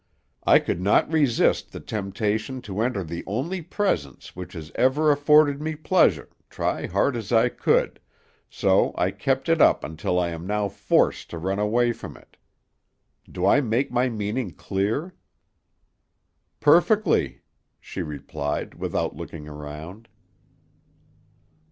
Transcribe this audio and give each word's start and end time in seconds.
I 0.47 0.57
could 0.57 0.81
not 0.81 1.13
resist 1.13 1.71
the 1.71 1.79
temptation 1.79 2.59
to 2.63 2.81
enter 2.81 3.03
the 3.03 3.23
only 3.27 3.61
presence 3.61 4.35
which 4.35 4.53
has 4.53 4.71
ever 4.73 5.11
afforded 5.11 5.61
me 5.61 5.75
pleasure, 5.75 6.29
try 6.49 6.87
hard 6.87 7.15
as 7.15 7.31
I 7.31 7.49
could, 7.49 7.99
so 8.49 8.95
I 8.97 9.11
kept 9.11 9.47
it 9.47 9.61
up 9.61 9.83
until 9.83 10.17
I 10.17 10.29
am 10.29 10.47
now 10.47 10.69
forced 10.69 11.29
to 11.29 11.37
run 11.37 11.59
away 11.59 11.93
from 11.93 12.17
it. 12.17 12.35
Do 13.31 13.45
I 13.45 13.61
make 13.61 13.91
my 13.91 14.09
meaning 14.09 14.49
clear?" 14.55 15.13
"Perfectly," 16.59 17.41
she 17.79 18.01
replied, 18.01 18.73
without 18.73 19.15
looking 19.15 19.47
around. 19.47 20.07